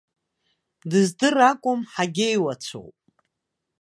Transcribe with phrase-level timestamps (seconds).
[0.89, 2.95] Дыздыр акәым, ҳагьеиуацәоуп.